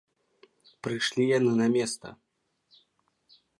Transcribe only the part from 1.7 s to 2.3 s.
места.